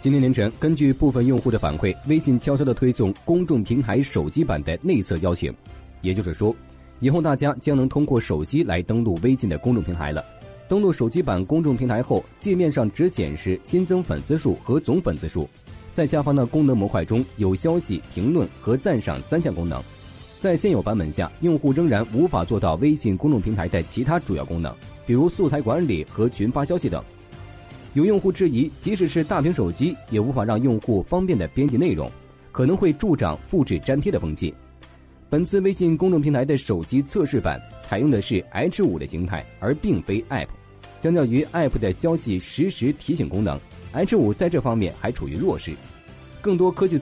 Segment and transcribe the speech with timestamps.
[0.00, 5.52] 今天凌晨，根据部分用户的反馈，微信悄悄地推送公众平台手机版的内测邀请，
[6.02, 6.54] 也就是说，
[7.00, 10.24] 以后大家将能通过手机来登录微信的公众平台了。
[10.68, 15.48] 登录手机版公众平台后，界面上只显示新增粉丝数和总粉丝数，
[15.92, 19.82] 在下方的功能模块中有消息、评论和赞赏三项功能。
[20.38, 24.72] 在现有版本下，用户仍然无法做到微信公众平台的其他主要功能，
[25.04, 27.02] 比如素材管理和群发消息等。
[27.94, 32.10] 有用户质疑，即使是大屏手机，也无法让用户方便的编辑内容，
[32.52, 34.54] 可能会助长复制粘贴的风气。
[35.28, 40.48] 本次微信公众平台的手机测试版采用的是 H 五的形态，而并非 App。
[40.98, 43.60] 相较于 App 的消息实时提醒功能
[43.92, 45.74] ，H 五在这方面还处于弱势。
[46.40, 46.96] 更多科技。